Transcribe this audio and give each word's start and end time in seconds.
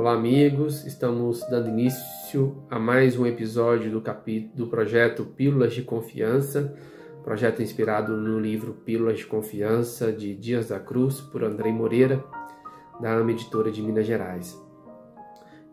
Olá, 0.00 0.14
amigos. 0.14 0.86
Estamos 0.86 1.40
dando 1.50 1.68
início 1.68 2.64
a 2.70 2.78
mais 2.78 3.18
um 3.18 3.26
episódio 3.26 3.90
do, 3.90 4.00
capítulo, 4.00 4.56
do 4.56 4.66
projeto 4.66 5.26
Pílulas 5.26 5.74
de 5.74 5.82
Confiança, 5.82 6.74
projeto 7.22 7.60
inspirado 7.60 8.16
no 8.16 8.40
livro 8.40 8.72
Pílulas 8.72 9.18
de 9.18 9.26
Confiança 9.26 10.10
de 10.10 10.34
Dias 10.34 10.68
da 10.68 10.80
Cruz, 10.80 11.20
por 11.20 11.44
Andrei 11.44 11.70
Moreira, 11.70 12.24
da 12.98 13.12
AMA 13.12 13.32
Editora 13.32 13.70
de 13.70 13.82
Minas 13.82 14.06
Gerais. 14.06 14.58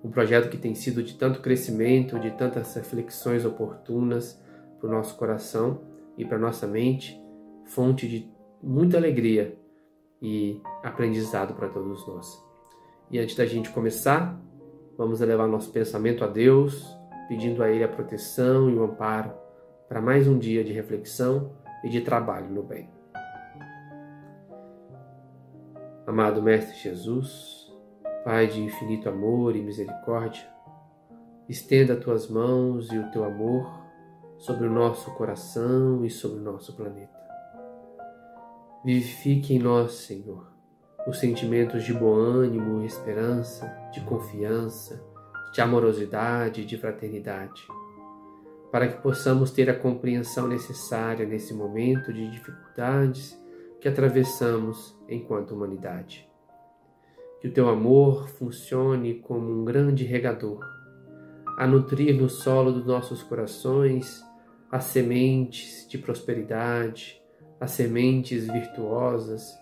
Um 0.03 0.11
projeto 0.11 0.49
que 0.49 0.57
tem 0.57 0.75
sido 0.75 1.01
de 1.01 1.13
tanto 1.13 1.39
crescimento, 1.39 2.19
de 2.19 2.31
tantas 2.31 2.75
reflexões 2.75 3.45
oportunas 3.45 4.37
para 4.77 4.89
o 4.89 4.91
nosso 4.91 5.15
coração 5.15 5.83
e 6.17 6.25
para 6.25 6.37
nossa 6.37 6.67
mente, 6.67 7.17
fonte 7.63 8.05
de 8.05 8.29
muita 8.61 8.97
alegria 8.97 9.57
e 10.21 10.61
aprendizado 10.83 11.53
para 11.53 11.69
todos 11.69 12.05
nós. 12.05 12.46
E 13.09 13.19
antes 13.19 13.35
da 13.35 13.45
gente 13.45 13.69
começar, 13.69 14.37
vamos 14.97 15.21
elevar 15.21 15.47
nosso 15.47 15.71
pensamento 15.71 16.25
a 16.25 16.27
Deus, 16.27 16.85
pedindo 17.29 17.63
a 17.63 17.69
Ele 17.69 17.83
a 17.83 17.87
proteção 17.87 18.69
e 18.69 18.75
o 18.75 18.83
amparo 18.83 19.31
para 19.87 20.01
mais 20.01 20.27
um 20.27 20.37
dia 20.37 20.63
de 20.63 20.73
reflexão 20.73 21.51
e 21.83 21.89
de 21.89 22.01
trabalho 22.01 22.49
no 22.49 22.63
bem. 22.63 22.89
Amado 26.05 26.41
Mestre 26.41 26.75
Jesus, 26.77 27.73
Pai 28.25 28.47
de 28.47 28.61
infinito 28.61 29.07
amor 29.07 29.55
e 29.55 29.61
misericórdia, 29.61 30.45
estenda 31.47 31.95
tuas 31.95 32.29
mãos 32.29 32.91
e 32.91 32.97
o 32.97 33.09
teu 33.09 33.23
amor 33.23 33.87
sobre 34.37 34.67
o 34.67 34.69
nosso 34.69 35.11
coração 35.15 36.03
e 36.03 36.09
sobre 36.09 36.39
o 36.39 36.43
nosso 36.43 36.75
planeta. 36.75 37.17
Vivifique 38.83 39.55
em 39.55 39.59
nós, 39.59 39.93
Senhor, 39.93 40.56
os 41.07 41.19
sentimentos 41.19 41.85
de 41.85 41.93
bom 41.93 42.13
ânimo, 42.13 42.83
esperança, 42.83 43.65
de 43.93 44.01
confiança, 44.01 45.01
de 45.53 45.61
amorosidade 45.61 46.65
de 46.65 46.77
fraternidade, 46.77 47.65
para 48.69 48.89
que 48.89 49.01
possamos 49.01 49.49
ter 49.49 49.69
a 49.69 49.79
compreensão 49.79 50.47
necessária 50.47 51.25
nesse 51.25 51.53
momento 51.53 52.11
de 52.11 52.29
dificuldades 52.29 53.41
que 53.79 53.87
atravessamos 53.87 54.99
enquanto 55.07 55.55
humanidade. 55.55 56.29
Que 57.39 57.47
o 57.47 57.53
teu 57.53 57.69
amor 57.69 58.27
funcione 58.27 59.15
como 59.15 59.49
um 59.49 59.63
grande 59.63 60.03
regador, 60.03 60.59
a 61.57 61.65
nutrir 61.65 62.19
no 62.19 62.29
solo 62.29 62.73
dos 62.73 62.85
nossos 62.85 63.23
corações 63.23 64.21
as 64.69 64.83
sementes 64.83 65.87
de 65.87 65.97
prosperidade, 65.97 67.21
as 67.59 67.71
sementes 67.71 68.45
virtuosas 68.45 69.57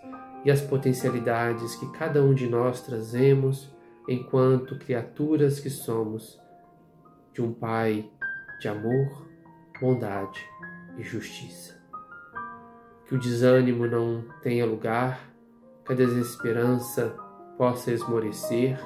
e 0.45 0.51
as 0.51 0.61
potencialidades 0.61 1.75
que 1.75 1.91
cada 1.91 2.21
um 2.21 2.31
de 2.31 2.47
nós 2.47 2.81
trazemos 2.81 3.73
enquanto 4.07 4.77
criaturas 4.77 5.59
que 5.59 5.71
somos 5.71 6.39
de 7.33 7.41
um 7.41 7.51
Pai 7.51 8.07
de 8.61 8.67
amor, 8.67 9.27
bondade 9.81 10.39
e 10.97 11.03
justiça. 11.03 11.75
Que 13.07 13.16
o 13.16 13.19
desânimo 13.19 13.88
não 13.88 14.23
tenha 14.43 14.66
lugar, 14.66 15.19
que 15.83 15.91
a 15.91 15.95
desesperança 15.95 17.16
possa 17.57 17.91
esmorecer 17.91 18.79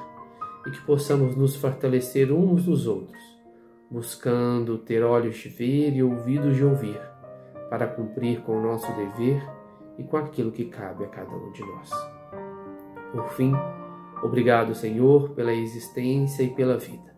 e 0.66 0.72
que 0.72 0.82
possamos 0.82 1.36
nos 1.36 1.58
fortalecer 1.58 2.32
uns 2.32 2.66
nos 2.66 2.88
outros, 2.88 3.22
buscando 3.92 4.78
ter 4.78 5.04
olhos 5.04 5.38
de 5.38 5.50
ver 5.50 5.94
e 5.94 6.02
ouvidos 6.02 6.56
de 6.56 6.64
ouvir, 6.64 7.00
para 7.70 7.86
cumprir 7.86 8.42
com 8.42 8.58
o 8.58 8.62
nosso 8.62 8.92
dever 8.94 9.59
e 10.00 10.04
com 10.06 10.16
aquilo 10.16 10.52
que 10.52 10.66
cabe 10.66 11.04
a 11.04 11.08
cada 11.08 11.36
um 11.36 11.52
de 11.52 11.62
nós. 11.62 11.90
Por 13.12 13.28
fim, 13.34 13.52
obrigado, 14.24 14.74
Senhor, 14.74 15.32
pela 15.32 15.54
existência 15.54 16.42
e 16.42 16.50
pela 16.50 16.78
vida, 16.78 17.14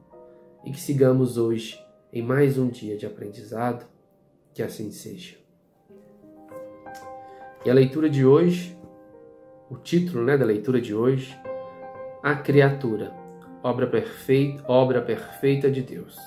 e 0.65 0.71
que 0.71 0.81
sigamos 0.81 1.37
hoje 1.37 1.79
em 2.11 2.23
mais 2.23 2.57
um 2.57 2.67
dia 2.67 2.97
de 2.97 3.05
aprendizado, 3.05 3.85
que 4.51 4.63
assim 4.63 4.91
seja. 4.91 5.37
E 7.63 7.69
a 7.69 7.73
leitura 7.73 8.09
de 8.09 8.25
hoje, 8.25 8.75
o 9.69 9.77
título 9.77 10.23
né, 10.23 10.35
da 10.35 10.43
leitura 10.43 10.81
de 10.81 10.95
hoje, 10.95 11.39
A 12.23 12.33
Criatura, 12.35 13.13
obra 13.61 13.85
perfeita, 13.85 14.63
obra 14.67 15.01
perfeita 15.03 15.69
de 15.69 15.83
Deus. 15.83 16.17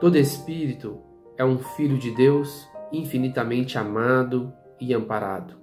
Todo 0.00 0.18
espírito 0.18 1.00
é 1.36 1.44
um 1.44 1.58
filho 1.58 1.96
de 1.96 2.10
Deus 2.10 2.68
infinitamente 2.92 3.78
amado 3.78 4.52
e 4.82 4.92
amparado, 4.92 5.54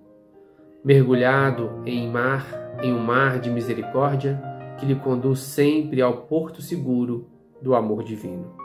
mergulhado 0.82 1.82
em 1.86 2.10
mar, 2.10 2.48
em 2.82 2.94
um 2.94 3.00
mar 3.00 3.38
de 3.38 3.50
misericórdia 3.50 4.42
que 4.80 4.86
lhe 4.86 4.96
conduz 4.96 5.40
sempre 5.40 6.02
ao 6.02 6.22
porto 6.22 6.62
seguro 6.62 7.28
do 7.62 7.76
amor 7.76 8.02
divino. 8.02 8.56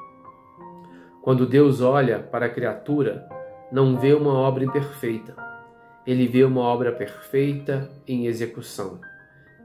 Quando 1.20 1.44
Deus 1.44 1.80
olha 1.80 2.20
para 2.20 2.46
a 2.46 2.48
criatura, 2.48 3.28
não 3.72 3.98
vê 3.98 4.14
uma 4.14 4.32
obra 4.32 4.64
imperfeita. 4.64 5.34
Ele 6.06 6.28
vê 6.28 6.44
uma 6.44 6.60
obra 6.60 6.92
perfeita 6.92 7.90
em 8.06 8.26
execução 8.26 9.00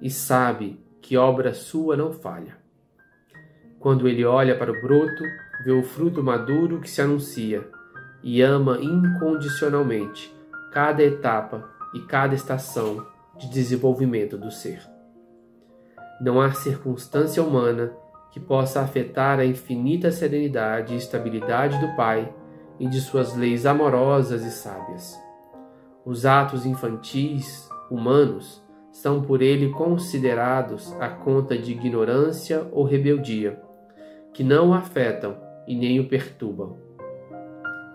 e 0.01 0.09
sabe 0.09 0.83
que 1.01 1.17
obra 1.17 1.53
sua 1.53 1.95
não 1.95 2.11
falha. 2.11 2.57
Quando 3.77 4.07
ele 4.07 4.25
olha 4.25 4.57
para 4.57 4.71
o 4.71 4.81
broto, 4.81 5.23
vê 5.63 5.71
o 5.71 5.83
fruto 5.83 6.23
maduro 6.23 6.79
que 6.79 6.89
se 6.89 7.00
anuncia 7.00 7.67
e 8.23 8.41
ama 8.41 8.79
incondicionalmente 8.81 10.38
cada 10.72 11.03
etapa 11.03 11.68
e 11.94 12.00
cada 12.02 12.35
estação 12.35 13.06
de 13.38 13.50
desenvolvimento 13.50 14.38
do 14.38 14.52
ser. 14.52 14.81
Não 16.22 16.41
há 16.41 16.52
circunstância 16.52 17.41
humana 17.41 17.94
que 18.31 18.40
possa 18.40 18.81
afetar 18.81 19.40
a 19.40 19.46
infinita 19.46 20.12
serenidade 20.12 20.94
e 20.94 20.97
estabilidade 20.97 21.80
do 21.80 21.96
Pai 21.96 22.31
e 22.80 22.88
de 22.88 23.00
suas 23.02 23.35
leis 23.35 23.66
amorosas 23.66 24.44
e 24.44 24.52
sábias. 24.52 25.18
Os 26.06 26.25
atos 26.25 26.66
infantis, 26.66 27.68
humanos, 27.90 28.63
são 28.91 29.22
por 29.22 29.41
ele 29.41 29.69
considerados 29.69 30.94
a 31.00 31.07
conta 31.07 31.57
de 31.57 31.72
ignorância 31.72 32.68
ou 32.72 32.84
rebeldia, 32.84 33.62
que 34.34 34.44
não 34.44 34.69
o 34.69 34.74
afetam 34.74 35.38
e 35.68 35.75
nem 35.75 36.00
o 36.00 36.07
perturbam. 36.07 36.78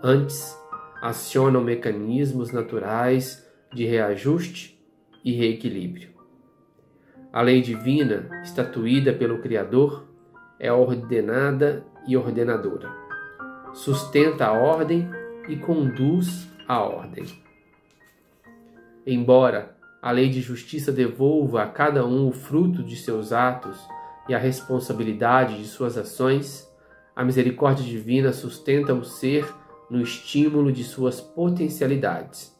Antes, 0.03 0.57
acionam 1.05 1.63
mecanismos 1.63 2.51
naturais 2.51 3.47
de 3.71 3.85
reajuste 3.85 4.83
e 5.23 5.33
reequilíbrio. 5.33 6.09
A 7.31 7.43
lei 7.43 7.61
divina, 7.61 8.27
estatuída 8.41 9.13
pelo 9.13 9.39
Criador, 9.39 10.07
é 10.59 10.71
ordenada 10.73 11.85
e 12.07 12.17
ordenadora. 12.17 12.91
Sustenta 13.71 14.47
a 14.47 14.53
ordem 14.53 15.07
e 15.47 15.55
conduz 15.57 16.49
a 16.67 16.81
ordem. 16.81 17.25
Embora 19.05 19.77
a 20.01 20.09
lei 20.09 20.27
de 20.27 20.41
justiça 20.41 20.91
devolva 20.91 21.61
a 21.61 21.67
cada 21.67 22.03
um 22.03 22.29
o 22.29 22.31
fruto 22.31 22.81
de 22.81 22.95
seus 22.95 23.31
atos 23.31 23.79
e 24.27 24.33
a 24.33 24.39
responsabilidade 24.39 25.59
de 25.59 25.67
suas 25.67 25.99
ações, 25.99 26.67
a 27.15 27.23
misericórdia 27.23 27.85
divina 27.85 28.33
sustenta 28.33 28.91
o 28.91 29.03
ser 29.03 29.45
no 29.89 30.01
estímulo 30.01 30.71
de 30.71 30.83
suas 30.83 31.21
potencialidades 31.21 32.55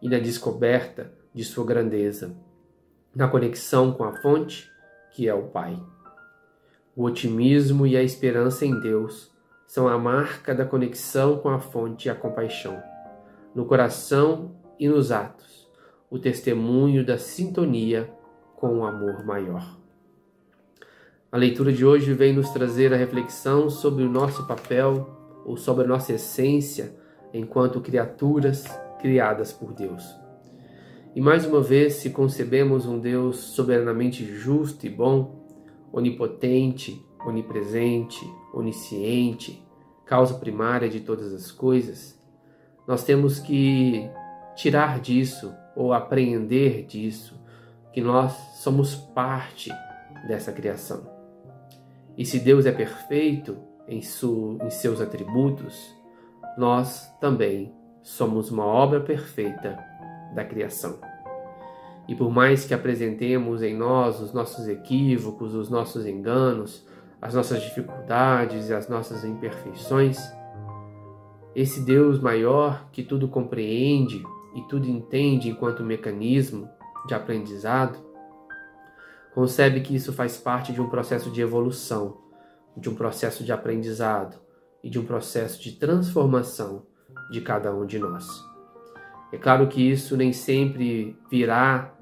e 0.00 0.08
na 0.08 0.18
descoberta 0.18 1.12
de 1.34 1.44
sua 1.44 1.64
grandeza, 1.64 2.36
na 3.14 3.28
conexão 3.28 3.92
com 3.92 4.04
a 4.04 4.12
fonte, 4.20 4.70
que 5.12 5.28
é 5.28 5.34
o 5.34 5.44
Pai. 5.44 5.78
O 6.94 7.04
otimismo 7.04 7.86
e 7.86 7.96
a 7.96 8.02
esperança 8.02 8.66
em 8.66 8.78
Deus 8.80 9.30
são 9.66 9.88
a 9.88 9.96
marca 9.98 10.54
da 10.54 10.64
conexão 10.64 11.38
com 11.38 11.48
a 11.48 11.58
fonte 11.58 12.08
e 12.08 12.10
a 12.10 12.14
compaixão. 12.14 12.82
No 13.54 13.64
coração 13.64 14.54
e 14.78 14.88
nos 14.88 15.10
atos, 15.10 15.70
o 16.10 16.18
testemunho 16.18 17.04
da 17.04 17.16
sintonia 17.16 18.12
com 18.56 18.78
o 18.78 18.84
amor 18.84 19.24
maior. 19.24 19.78
A 21.30 21.38
leitura 21.38 21.72
de 21.72 21.84
hoje 21.84 22.12
vem 22.12 22.34
nos 22.34 22.50
trazer 22.50 22.92
a 22.92 22.96
reflexão 22.96 23.70
sobre 23.70 24.04
o 24.04 24.10
nosso 24.10 24.46
papel 24.46 25.21
ou 25.44 25.56
sobre 25.56 25.84
a 25.84 25.88
nossa 25.88 26.12
essência 26.12 26.96
enquanto 27.32 27.80
criaturas 27.80 28.64
criadas 29.00 29.52
por 29.52 29.72
Deus. 29.72 30.04
E 31.14 31.20
mais 31.20 31.44
uma 31.44 31.60
vez, 31.60 31.94
se 31.94 32.10
concebemos 32.10 32.86
um 32.86 32.98
Deus 32.98 33.36
soberanamente 33.36 34.24
justo 34.24 34.86
e 34.86 34.90
bom, 34.90 35.46
onipotente, 35.92 37.04
onipresente, 37.26 38.24
onisciente, 38.52 39.62
causa 40.06 40.34
primária 40.34 40.88
de 40.88 41.00
todas 41.00 41.32
as 41.32 41.50
coisas, 41.50 42.18
nós 42.86 43.04
temos 43.04 43.38
que 43.38 44.08
tirar 44.54 45.00
disso 45.00 45.54
ou 45.76 45.92
apreender 45.92 46.84
disso 46.84 47.40
que 47.92 48.00
nós 48.00 48.32
somos 48.54 48.94
parte 48.94 49.70
dessa 50.26 50.52
criação. 50.52 51.06
E 52.16 52.24
se 52.24 52.38
Deus 52.38 52.66
é 52.66 52.72
perfeito, 52.72 53.56
em, 53.88 54.00
su, 54.02 54.58
em 54.62 54.70
seus 54.70 55.00
atributos, 55.00 55.94
nós 56.56 57.10
também 57.20 57.72
somos 58.02 58.50
uma 58.50 58.64
obra 58.64 59.00
perfeita 59.00 59.78
da 60.34 60.44
criação. 60.44 60.98
E 62.08 62.14
por 62.14 62.30
mais 62.30 62.64
que 62.64 62.74
apresentemos 62.74 63.62
em 63.62 63.76
nós 63.76 64.20
os 64.20 64.32
nossos 64.32 64.66
equívocos, 64.68 65.54
os 65.54 65.70
nossos 65.70 66.06
enganos, 66.06 66.86
as 67.20 67.34
nossas 67.34 67.62
dificuldades 67.62 68.68
e 68.68 68.74
as 68.74 68.88
nossas 68.88 69.24
imperfeições, 69.24 70.18
esse 71.54 71.80
Deus 71.80 72.18
maior 72.18 72.88
que 72.90 73.02
tudo 73.02 73.28
compreende 73.28 74.22
e 74.54 74.62
tudo 74.62 74.88
entende 74.88 75.48
enquanto 75.48 75.84
mecanismo 75.84 76.68
de 77.06 77.14
aprendizado, 77.14 77.98
concebe 79.34 79.80
que 79.80 79.94
isso 79.94 80.12
faz 80.12 80.36
parte 80.36 80.72
de 80.72 80.80
um 80.80 80.88
processo 80.88 81.30
de 81.30 81.40
evolução, 81.40 82.18
de 82.76 82.88
um 82.88 82.94
processo 82.94 83.44
de 83.44 83.52
aprendizado 83.52 84.36
e 84.82 84.90
de 84.90 84.98
um 84.98 85.04
processo 85.04 85.60
de 85.60 85.72
transformação 85.72 86.86
de 87.30 87.40
cada 87.40 87.74
um 87.74 87.86
de 87.86 87.98
nós. 87.98 88.26
É 89.32 89.38
claro 89.38 89.66
que 89.68 89.80
isso 89.90 90.16
nem 90.16 90.32
sempre 90.32 91.16
virá 91.30 91.94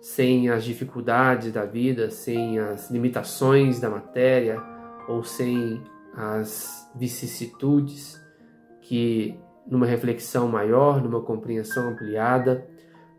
sem 0.00 0.50
as 0.50 0.64
dificuldades 0.64 1.52
da 1.52 1.64
vida, 1.64 2.10
sem 2.10 2.58
as 2.58 2.90
limitações 2.90 3.80
da 3.80 3.90
matéria 3.90 4.62
ou 5.08 5.22
sem 5.22 5.82
as 6.14 6.90
vicissitudes 6.94 8.22
que, 8.80 9.38
numa 9.66 9.86
reflexão 9.86 10.48
maior, 10.48 11.02
numa 11.02 11.20
compreensão 11.20 11.88
ampliada, 11.88 12.66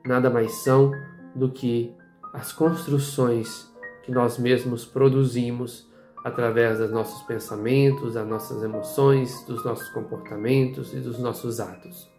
nada 0.05 0.29
mais 0.29 0.51
são 0.63 0.91
do 1.35 1.51
que 1.51 1.93
as 2.33 2.53
construções 2.53 3.71
que 4.03 4.11
nós 4.11 4.37
mesmos 4.37 4.85
produzimos 4.85 5.89
através 6.25 6.79
dos 6.79 6.89
nossos 6.89 7.21
pensamentos, 7.21 8.15
das 8.15 8.27
nossas 8.27 8.63
emoções, 8.63 9.43
dos 9.43 9.63
nossos 9.63 9.87
comportamentos 9.89 10.91
e 10.91 10.99
dos 10.99 11.19
nossos 11.19 11.59
atos. 11.59 12.09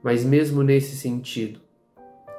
Mas, 0.00 0.24
mesmo 0.24 0.62
nesse 0.62 0.94
sentido, 0.94 1.58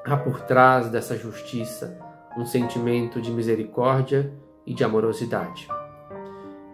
há 0.06 0.16
por 0.16 0.40
trás 0.44 0.90
dessa 0.90 1.18
justiça 1.18 2.00
um 2.38 2.46
sentimento 2.46 3.22
de 3.22 3.32
misericórdia 3.32 4.32
e 4.66 4.74
de 4.74 4.82
amorosidade. 4.86 5.68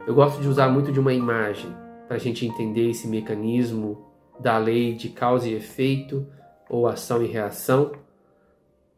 Eu 0.05 0.13
gosto 0.13 0.39
de 0.39 0.47
usar 0.47 0.69
muito 0.69 0.91
de 0.91 0.99
uma 0.99 1.13
imagem 1.13 1.75
para 2.07 2.17
a 2.17 2.19
gente 2.19 2.45
entender 2.45 2.91
esse 2.91 3.07
mecanismo 3.07 4.05
da 4.39 4.59
lei 4.59 4.93
de 4.93 5.09
causa 5.09 5.49
e 5.49 5.55
efeito 5.55 6.27
ou 6.69 6.87
ação 6.87 7.23
e 7.23 7.25
reação 7.25 7.93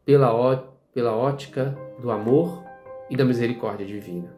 pela, 0.04 0.62
pela 0.92 1.16
ótica 1.16 1.74
do 2.02 2.10
amor 2.10 2.62
e 3.08 3.16
da 3.16 3.24
misericórdia 3.24 3.86
divina. 3.86 4.35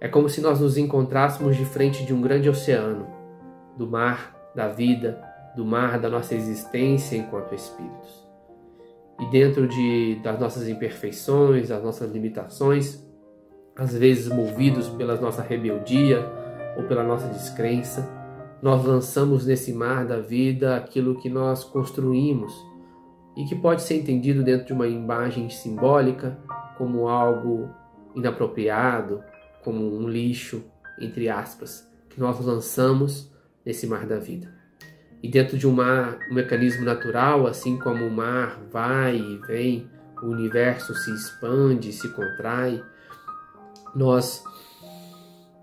É 0.00 0.08
como 0.08 0.28
se 0.28 0.40
nós 0.40 0.60
nos 0.60 0.76
encontrássemos 0.76 1.56
de 1.56 1.64
frente 1.64 2.04
de 2.04 2.12
um 2.12 2.20
grande 2.20 2.48
oceano, 2.48 3.06
do 3.76 3.86
mar 3.86 4.36
da 4.54 4.68
vida, 4.68 5.22
do 5.56 5.64
mar 5.64 5.98
da 5.98 6.08
nossa 6.08 6.34
existência 6.34 7.16
enquanto 7.16 7.54
espíritos. 7.54 8.26
E 9.18 9.26
dentro 9.30 9.66
de, 9.66 10.16
das 10.22 10.38
nossas 10.38 10.68
imperfeições, 10.68 11.70
das 11.70 11.82
nossas 11.82 12.12
limitações, 12.12 13.02
às 13.74 13.94
vezes 13.96 14.28
movidos 14.28 14.88
pela 14.90 15.16
nossa 15.16 15.42
rebeldia 15.42 16.24
ou 16.76 16.84
pela 16.84 17.02
nossa 17.02 17.28
descrença, 17.28 18.06
nós 18.62 18.84
lançamos 18.84 19.46
nesse 19.46 19.72
mar 19.72 20.06
da 20.06 20.18
vida 20.18 20.76
aquilo 20.76 21.16
que 21.16 21.30
nós 21.30 21.64
construímos 21.64 22.52
e 23.36 23.44
que 23.44 23.54
pode 23.54 23.82
ser 23.82 23.96
entendido 23.96 24.42
dentro 24.42 24.66
de 24.66 24.72
uma 24.72 24.86
imagem 24.86 25.48
simbólica 25.48 26.38
como 26.76 27.08
algo 27.08 27.68
inapropriado, 28.14 29.22
como 29.66 29.98
um 29.98 30.08
lixo, 30.08 30.62
entre 30.96 31.28
aspas, 31.28 31.90
que 32.08 32.20
nós 32.20 32.38
lançamos 32.38 33.32
nesse 33.64 33.84
mar 33.84 34.06
da 34.06 34.16
vida. 34.16 34.54
E 35.20 35.28
dentro 35.28 35.58
de 35.58 35.66
um, 35.66 35.72
mar, 35.72 36.20
um 36.30 36.34
mecanismo 36.34 36.84
natural, 36.84 37.48
assim 37.48 37.76
como 37.76 38.06
o 38.06 38.10
mar 38.10 38.60
vai 38.70 39.16
e 39.16 39.38
vem, 39.38 39.90
o 40.22 40.26
universo 40.26 40.94
se 40.94 41.10
expande, 41.12 41.92
se 41.92 42.08
contrai, 42.10 42.80
nós 43.92 44.44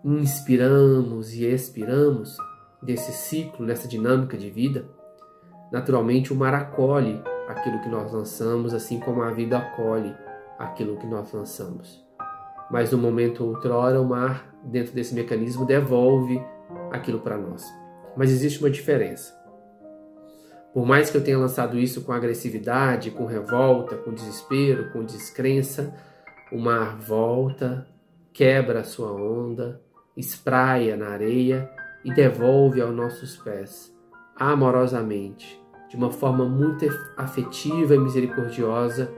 inspiramos 0.03 1.33
e 1.33 1.45
expiramos 1.45 2.35
desse 2.81 3.13
ciclo, 3.13 3.65
nessa 3.65 3.87
dinâmica 3.87 4.37
de 4.37 4.49
vida, 4.49 4.85
naturalmente 5.71 6.33
o 6.33 6.35
mar 6.35 6.53
acolhe 6.53 7.23
aquilo 7.47 7.79
que 7.79 7.87
nós 7.87 8.11
lançamos, 8.11 8.73
assim 8.73 8.99
como 8.99 9.21
a 9.21 9.31
vida 9.31 9.57
acolhe 9.57 10.13
aquilo 10.59 10.97
que 10.97 11.07
nós 11.07 11.31
lançamos. 11.31 12.02
Mas 12.73 12.89
no 12.89 12.97
momento 12.97 13.45
outrora, 13.45 14.01
o 14.01 14.03
mar, 14.03 14.51
dentro 14.63 14.93
desse 14.93 15.13
mecanismo, 15.13 15.63
devolve 15.63 16.41
aquilo 16.91 17.19
para 17.19 17.37
nós. 17.37 17.63
Mas 18.17 18.31
existe 18.31 18.59
uma 18.59 18.69
diferença. 18.71 19.31
Por 20.73 20.83
mais 20.83 21.11
que 21.11 21.15
eu 21.15 21.23
tenha 21.23 21.37
lançado 21.37 21.77
isso 21.77 22.01
com 22.01 22.11
agressividade, 22.11 23.11
com 23.11 23.27
revolta, 23.27 23.95
com 23.95 24.11
desespero, 24.11 24.91
com 24.91 25.03
descrença, 25.03 25.93
o 26.51 26.57
mar 26.57 26.97
volta, 26.97 27.85
quebra 28.33 28.79
a 28.79 28.83
sua 28.83 29.11
onda, 29.11 29.79
espraia 30.17 30.97
na 30.97 31.09
areia 31.09 31.69
e 32.03 32.11
devolve 32.11 32.81
aos 32.81 32.95
nossos 32.95 33.37
pés, 33.37 33.95
amorosamente, 34.35 35.61
de 35.91 35.95
uma 35.95 36.09
forma 36.09 36.43
muito 36.43 36.87
afetiva 37.15 37.93
e 37.93 37.99
misericordiosa, 37.99 39.13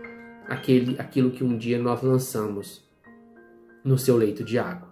aquele, 0.46 1.00
aquilo 1.00 1.32
que 1.32 1.42
um 1.42 1.58
dia 1.58 1.80
nós 1.80 2.02
lançamos 2.02 2.85
no 3.86 4.00
seu 4.00 4.18
leito 4.18 4.44
de 4.44 4.58
água. 4.58 4.90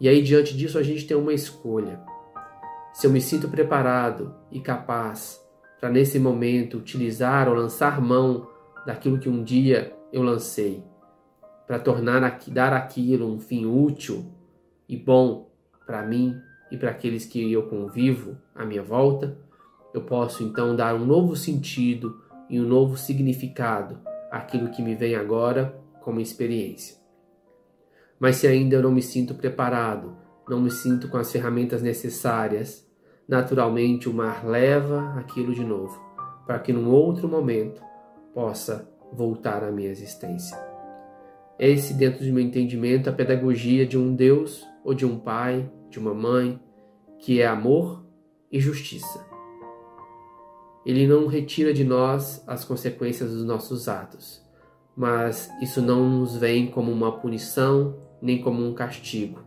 E 0.00 0.08
aí, 0.08 0.22
diante 0.22 0.56
disso, 0.56 0.78
a 0.78 0.82
gente 0.82 1.04
tem 1.04 1.16
uma 1.16 1.32
escolha. 1.32 2.00
Se 2.92 3.06
eu 3.06 3.10
me 3.10 3.20
sinto 3.20 3.48
preparado 3.48 4.32
e 4.52 4.60
capaz 4.60 5.44
para, 5.80 5.90
nesse 5.90 6.20
momento, 6.20 6.78
utilizar 6.78 7.48
ou 7.48 7.54
lançar 7.54 8.00
mão 8.00 8.48
daquilo 8.86 9.18
que 9.18 9.28
um 9.28 9.42
dia 9.42 9.92
eu 10.12 10.22
lancei, 10.22 10.84
para 11.66 11.80
tornar 11.80 12.38
dar 12.46 12.72
aquilo 12.72 13.30
um 13.30 13.40
fim 13.40 13.66
útil 13.66 14.24
e 14.88 14.96
bom 14.96 15.50
para 15.84 16.02
mim 16.02 16.40
e 16.70 16.76
para 16.76 16.90
aqueles 16.90 17.26
que 17.26 17.52
eu 17.52 17.64
convivo 17.64 18.38
à 18.54 18.64
minha 18.64 18.82
volta, 18.82 19.36
eu 19.92 20.02
posso 20.02 20.44
então 20.44 20.76
dar 20.76 20.94
um 20.94 21.04
novo 21.04 21.34
sentido 21.34 22.22
e 22.48 22.60
um 22.60 22.66
novo 22.66 22.96
significado 22.96 23.98
àquilo 24.30 24.70
que 24.70 24.82
me 24.82 24.94
vem 24.94 25.14
agora 25.14 25.78
como 26.00 26.20
experiência. 26.20 26.97
Mas 28.18 28.36
se 28.36 28.46
ainda 28.46 28.76
eu 28.76 28.82
não 28.82 28.90
me 28.90 29.02
sinto 29.02 29.34
preparado, 29.34 30.16
não 30.48 30.60
me 30.60 30.70
sinto 30.70 31.08
com 31.08 31.18
as 31.18 31.30
ferramentas 31.30 31.82
necessárias, 31.82 32.86
naturalmente 33.28 34.08
o 34.08 34.14
mar 34.14 34.46
leva 34.46 35.14
aquilo 35.18 35.54
de 35.54 35.64
novo, 35.64 36.00
para 36.46 36.58
que 36.58 36.72
num 36.72 36.90
outro 36.90 37.28
momento 37.28 37.82
possa 38.34 38.88
voltar 39.12 39.62
à 39.62 39.70
minha 39.70 39.90
existência. 39.90 40.58
Esse, 41.58 41.94
dentro 41.94 42.24
do 42.24 42.32
meu 42.32 42.42
entendimento, 42.42 43.10
a 43.10 43.12
pedagogia 43.12 43.84
de 43.86 43.98
um 43.98 44.14
Deus 44.14 44.66
ou 44.84 44.94
de 44.94 45.04
um 45.04 45.18
pai, 45.18 45.70
de 45.90 45.98
uma 45.98 46.14
mãe, 46.14 46.60
que 47.18 47.40
é 47.40 47.46
amor 47.46 48.04
e 48.50 48.60
justiça. 48.60 49.26
Ele 50.86 51.06
não 51.06 51.26
retira 51.26 51.74
de 51.74 51.84
nós 51.84 52.42
as 52.46 52.64
consequências 52.64 53.30
dos 53.30 53.44
nossos 53.44 53.88
atos, 53.88 54.42
mas 54.96 55.50
isso 55.60 55.82
não 55.82 56.08
nos 56.08 56.36
vem 56.36 56.68
como 56.68 56.90
uma 56.90 57.18
punição 57.18 57.96
nem 58.20 58.40
como 58.40 58.64
um 58.64 58.74
castigo, 58.74 59.42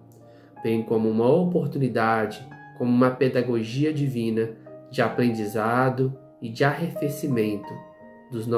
vem 0.63 0.83
como 0.83 1.09
uma 1.09 1.27
oportunidade, 1.27 2.47
como 2.77 2.91
uma 2.91 3.11
pedagogia 3.11 3.93
divina 3.93 4.51
de 4.89 5.01
aprendizado 5.01 6.17
e 6.41 6.49
de 6.49 6.63
arrefecimento 6.63 7.73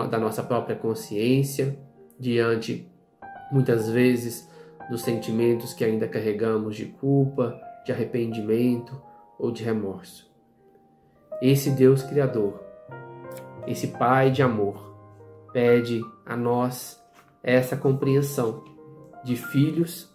da 0.10 0.20
nossa 0.20 0.43
própria 0.43 0.75
consciência 0.75 1.77
diante, 2.20 2.89
muitas 3.51 3.89
vezes, 3.89 4.50
dos 4.89 5.01
sentimentos 5.01 5.74
que 5.74 5.84
ainda 5.84 6.08
carregamos 6.08 6.75
de 6.75 6.86
culpa, 6.86 7.60
de 7.86 7.91
arrependimento 7.91 9.01
ou 9.39 9.51
de 9.51 9.63
remorso. 9.63 10.32
Esse 11.41 11.72
Deus 11.72 12.03
Criador, 12.03 12.63
esse 13.67 13.88
Pai 13.88 14.32
de 14.32 14.41
amor, 14.41 14.93
pede 15.51 16.01
a 16.25 16.36
nós 16.36 17.01
essa 17.41 17.75
compreensão 17.75 18.63
de 19.24 19.36
filhos, 19.36 20.13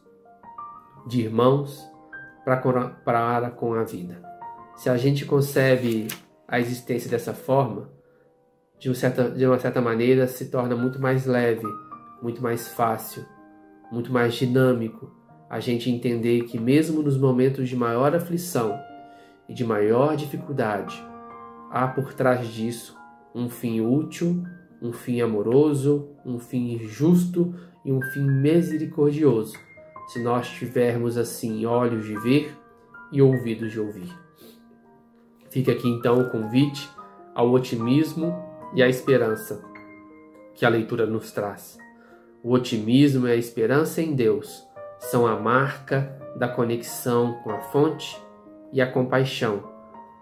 de 1.07 1.23
irmãos, 1.23 1.89
para 2.45 3.51
com 3.51 3.75
a 3.75 3.85
vida. 3.85 4.23
Se 4.77 4.89
a 4.89 4.97
gente 4.97 5.25
concebe 5.25 6.09
a 6.47 6.61
existência 6.61 7.11
dessa 7.11 7.35
forma, 7.35 7.91
de, 8.79 8.91
um 8.91 8.95
certa, 8.95 9.31
de 9.31 9.45
uma 9.45 9.59
certa 9.59 9.81
maneira 9.81 10.27
se 10.27 10.47
torna 10.47 10.77
muito 10.77 11.01
mais 11.01 11.27
leve, 11.27 11.67
muito 12.23 12.43
mais 12.43 12.69
fácil, 12.69 13.25
muito 13.91 14.13
mais 14.13 14.35
dinâmico 14.35 15.19
a 15.51 15.61
gente 15.61 15.91
entender 15.91 16.43
que, 16.45 16.59
mesmo 16.59 17.03
nos 17.03 17.17
momentos 17.17 17.69
de 17.69 17.77
maior 17.77 18.15
aflição 18.15 18.79
e 19.49 19.55
de 19.55 19.65
maior 19.65 20.15
dificuldade, 20.15 21.03
há 21.71 21.89
por 21.89 22.13
trás 22.13 22.47
disso 22.49 22.97
um 23.35 23.49
fim 23.49 23.81
útil, 23.81 24.45
um 24.81 24.93
fim 24.93 25.21
amoroso, 25.21 26.09
um 26.25 26.39
fim 26.39 26.79
justo 26.87 27.55
e 27.85 27.93
um 27.93 28.01
fim 28.13 28.23
misericordioso, 28.23 29.57
se 30.09 30.23
nós 30.23 30.49
tivermos 30.49 31.17
assim 31.17 31.67
olhos 31.67 32.07
de 32.07 32.17
ver 32.19 32.57
e 33.13 33.21
ouvidos 33.21 33.73
de 33.73 33.81
ouvir. 33.81 34.13
Fica 35.51 35.73
aqui 35.73 35.89
então 35.89 36.21
o 36.21 36.31
convite 36.31 36.89
ao 37.35 37.51
otimismo 37.51 38.35
e 38.75 38.83
à 38.83 38.89
esperança, 38.89 39.65
que 40.55 40.65
a 40.65 40.69
leitura 40.69 41.07
nos 41.07 41.33
traz. 41.33 41.79
O 42.43 42.53
otimismo 42.53 43.27
e 43.27 43.33
a 43.33 43.37
esperança 43.37 44.01
em 44.01 44.15
Deus 44.15 44.67
são 44.99 45.27
a 45.27 45.39
marca 45.39 46.17
da 46.37 46.49
conexão 46.49 47.35
com 47.43 47.51
a 47.51 47.61
fonte 47.61 48.21
e 48.73 48.81
a 48.81 48.91
compaixão 48.91 49.79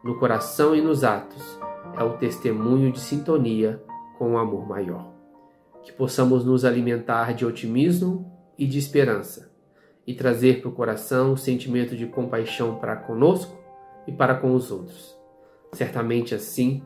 no 0.06 0.18
coração 0.20 0.72
e 0.72 0.80
nos 0.80 1.02
atos 1.02 1.58
é 1.98 2.04
o 2.04 2.16
testemunho 2.16 2.92
de 2.92 3.00
sintonia 3.00 3.82
com 4.18 4.32
o 4.32 4.38
amor 4.38 4.66
maior. 4.66 5.12
Que 5.82 5.92
possamos 5.92 6.44
nos 6.44 6.64
alimentar 6.64 7.32
de 7.32 7.46
otimismo 7.46 8.30
e 8.58 8.66
de 8.66 8.78
esperança 8.78 9.50
e 10.06 10.14
trazer 10.14 10.60
para 10.60 10.68
o 10.68 10.72
coração 10.72 11.32
o 11.32 11.36
sentimento 11.36 11.96
de 11.96 12.06
compaixão 12.06 12.76
para 12.76 12.96
conosco 12.96 13.56
e 14.06 14.12
para 14.12 14.34
com 14.34 14.54
os 14.54 14.70
outros. 14.70 15.16
Certamente 15.72 16.34
assim 16.34 16.82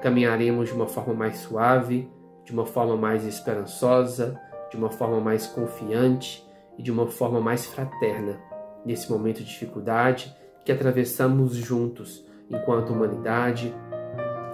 caminharemos 0.00 0.68
de 0.68 0.74
uma 0.74 0.86
forma 0.86 1.12
mais 1.12 1.38
suave, 1.38 2.08
de 2.44 2.52
uma 2.52 2.64
forma 2.64 2.96
mais 2.96 3.24
esperançosa, 3.24 4.40
de 4.70 4.76
uma 4.76 4.90
forma 4.90 5.20
mais 5.20 5.46
confiante 5.46 6.46
e 6.78 6.82
de 6.82 6.90
uma 6.90 7.06
forma 7.06 7.40
mais 7.40 7.66
fraterna 7.66 8.40
nesse 8.84 9.10
momento 9.10 9.38
de 9.38 9.44
dificuldade 9.44 10.34
que 10.64 10.72
atravessamos 10.72 11.54
juntos 11.54 12.24
enquanto 12.48 12.92
humanidade, 12.92 13.74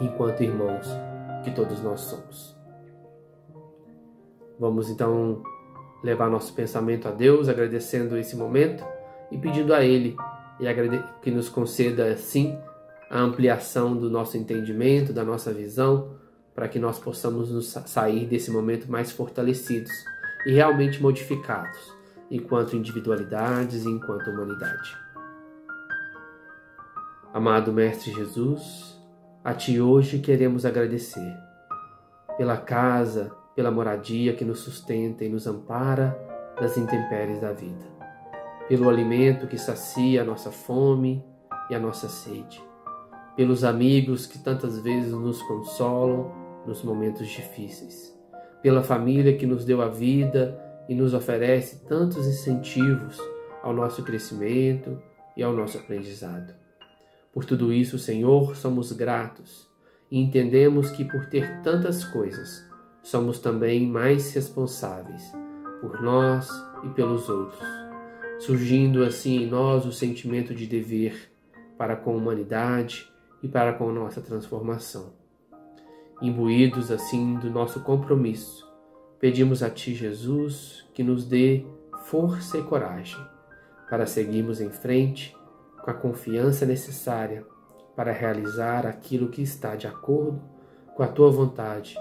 enquanto 0.00 0.42
irmãos 0.42 0.88
que 1.48 1.54
todos 1.54 1.82
nós 1.82 2.00
somos. 2.00 2.56
Vamos 4.58 4.90
então 4.90 5.42
levar 6.02 6.28
nosso 6.28 6.52
pensamento 6.52 7.08
a 7.08 7.10
Deus, 7.10 7.48
agradecendo 7.48 8.16
esse 8.16 8.36
momento 8.36 8.84
e 9.30 9.38
pedindo 9.38 9.72
a 9.72 9.84
Ele 9.84 10.16
que 11.22 11.30
nos 11.30 11.48
conceda, 11.48 12.12
assim, 12.12 12.58
a 13.10 13.20
ampliação 13.20 13.96
do 13.96 14.10
nosso 14.10 14.36
entendimento, 14.36 15.12
da 15.12 15.24
nossa 15.24 15.52
visão, 15.52 16.16
para 16.54 16.68
que 16.68 16.78
nós 16.78 16.98
possamos 16.98 17.66
sair 17.86 18.26
desse 18.26 18.50
momento 18.50 18.90
mais 18.90 19.12
fortalecidos 19.12 19.92
e 20.44 20.52
realmente 20.52 21.00
modificados, 21.00 21.78
enquanto 22.30 22.76
individualidades 22.76 23.84
e 23.84 23.88
enquanto 23.88 24.30
humanidade. 24.30 24.96
Amado 27.32 27.72
Mestre 27.72 28.12
Jesus, 28.12 28.97
a 29.48 29.54
Ti 29.54 29.80
hoje 29.80 30.18
queremos 30.18 30.66
agradecer 30.66 31.34
pela 32.36 32.58
casa, 32.58 33.32
pela 33.56 33.70
moradia 33.70 34.34
que 34.34 34.44
nos 34.44 34.58
sustenta 34.58 35.24
e 35.24 35.28
nos 35.30 35.46
ampara 35.46 36.14
das 36.60 36.76
intempéries 36.76 37.40
da 37.40 37.50
vida, 37.50 37.86
pelo 38.68 38.90
alimento 38.90 39.46
que 39.46 39.56
sacia 39.56 40.20
a 40.20 40.24
nossa 40.24 40.50
fome 40.50 41.24
e 41.70 41.74
a 41.74 41.78
nossa 41.78 42.10
sede, 42.10 42.62
pelos 43.36 43.64
amigos 43.64 44.26
que 44.26 44.38
tantas 44.38 44.80
vezes 44.80 45.12
nos 45.12 45.40
consolam 45.44 46.30
nos 46.66 46.82
momentos 46.82 47.26
difíceis, 47.26 48.14
pela 48.62 48.82
família 48.82 49.38
que 49.38 49.46
nos 49.46 49.64
deu 49.64 49.80
a 49.80 49.88
vida 49.88 50.60
e 50.90 50.94
nos 50.94 51.14
oferece 51.14 51.86
tantos 51.86 52.26
incentivos 52.26 53.18
ao 53.62 53.72
nosso 53.72 54.02
crescimento 54.02 55.02
e 55.34 55.42
ao 55.42 55.54
nosso 55.54 55.78
aprendizado. 55.78 56.67
Por 57.38 57.44
tudo 57.44 57.72
isso, 57.72 58.00
Senhor, 58.00 58.56
somos 58.56 58.90
gratos 58.90 59.70
e 60.10 60.18
entendemos 60.18 60.90
que 60.90 61.04
por 61.04 61.26
ter 61.26 61.62
tantas 61.62 62.04
coisas, 62.04 62.68
somos 63.00 63.38
também 63.38 63.86
mais 63.86 64.34
responsáveis 64.34 65.32
por 65.80 66.02
nós 66.02 66.50
e 66.82 66.88
pelos 66.88 67.28
outros, 67.28 67.62
surgindo 68.40 69.04
assim 69.04 69.44
em 69.44 69.46
nós 69.46 69.86
o 69.86 69.92
sentimento 69.92 70.52
de 70.52 70.66
dever 70.66 71.30
para 71.78 71.94
com 71.94 72.10
a 72.10 72.16
humanidade 72.16 73.08
e 73.40 73.46
para 73.46 73.72
com 73.72 73.92
nossa 73.92 74.20
transformação. 74.20 75.12
Imbuídos 76.20 76.90
assim 76.90 77.36
do 77.36 77.48
nosso 77.50 77.84
compromisso, 77.84 78.68
pedimos 79.20 79.62
a 79.62 79.70
Ti, 79.70 79.94
Jesus, 79.94 80.84
que 80.92 81.04
nos 81.04 81.24
dê 81.24 81.64
força 82.06 82.58
e 82.58 82.64
coragem 82.64 83.24
para 83.88 84.06
seguirmos 84.06 84.60
em 84.60 84.70
frente 84.70 85.37
com 85.88 85.92
a 85.92 85.94
confiança 85.94 86.66
necessária 86.66 87.46
para 87.96 88.12
realizar 88.12 88.86
aquilo 88.86 89.30
que 89.30 89.40
está 89.40 89.74
de 89.74 89.86
acordo 89.86 90.42
com 90.94 91.02
a 91.02 91.08
Tua 91.08 91.30
vontade 91.30 91.96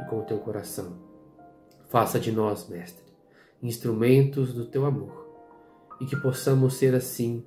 e 0.00 0.04
com 0.04 0.20
o 0.20 0.22
Teu 0.22 0.38
coração. 0.38 0.96
Faça 1.88 2.20
de 2.20 2.30
nós, 2.30 2.68
Mestre, 2.68 3.04
instrumentos 3.60 4.54
do 4.54 4.66
Teu 4.66 4.86
amor 4.86 5.28
e 6.00 6.06
que 6.06 6.14
possamos 6.14 6.74
ser 6.74 6.94
assim 6.94 7.44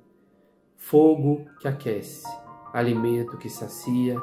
fogo 0.76 1.46
que 1.60 1.66
aquece 1.66 2.26
alimento 2.74 3.38
que 3.38 3.48
sacia, 3.48 4.20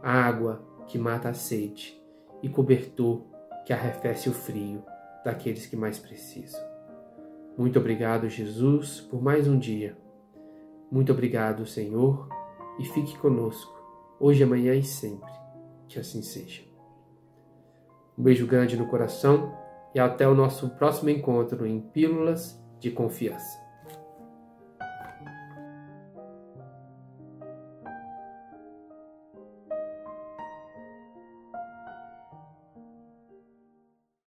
água 0.00 0.62
que 0.86 0.96
mata 0.96 1.30
a 1.30 1.34
sede 1.34 2.00
e 2.40 2.48
cobertor 2.48 3.24
que 3.66 3.72
arrefece 3.72 4.28
o 4.28 4.32
frio 4.32 4.84
daqueles 5.24 5.66
que 5.66 5.74
mais 5.74 5.98
precisam. 5.98 6.60
Muito 7.58 7.80
obrigado, 7.80 8.28
Jesus, 8.28 9.00
por 9.00 9.20
mais 9.20 9.48
um 9.48 9.58
dia. 9.58 10.05
Muito 10.90 11.12
obrigado, 11.12 11.66
Senhor, 11.66 12.28
e 12.78 12.84
fique 12.84 13.18
conosco, 13.18 13.74
hoje, 14.20 14.42
amanhã 14.42 14.74
e 14.74 14.82
sempre. 14.82 15.32
Que 15.88 15.98
assim 15.98 16.22
seja. 16.22 16.62
Um 18.16 18.22
beijo 18.22 18.46
grande 18.46 18.76
no 18.76 18.86
coração 18.88 19.52
e 19.94 20.00
até 20.00 20.26
o 20.28 20.34
nosso 20.34 20.70
próximo 20.70 21.10
encontro 21.10 21.66
em 21.66 21.80
Pílulas 21.80 22.60
de 22.80 22.90
Confiança. 22.90 23.65